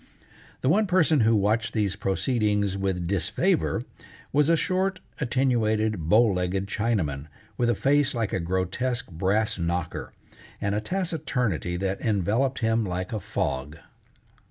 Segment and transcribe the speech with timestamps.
[0.61, 3.83] The one person who watched these proceedings with disfavor
[4.33, 10.11] was a short, attenuated, bow legged Chinaman, with a face like a grotesque brass knocker,
[10.59, 13.77] and a taciturnity that enveloped him like a fog.